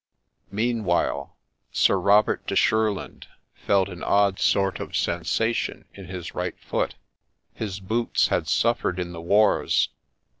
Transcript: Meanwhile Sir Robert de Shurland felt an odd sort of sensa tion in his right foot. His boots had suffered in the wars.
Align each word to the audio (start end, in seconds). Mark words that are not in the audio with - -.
Meanwhile 0.49 1.37
Sir 1.71 1.99
Robert 1.99 2.47
de 2.47 2.55
Shurland 2.55 3.27
felt 3.53 3.87
an 3.87 4.01
odd 4.03 4.39
sort 4.39 4.79
of 4.79 4.93
sensa 4.95 5.53
tion 5.53 5.85
in 5.93 6.05
his 6.05 6.33
right 6.33 6.57
foot. 6.59 6.95
His 7.53 7.79
boots 7.79 8.29
had 8.29 8.47
suffered 8.47 8.97
in 8.97 9.11
the 9.11 9.21
wars. 9.21 9.89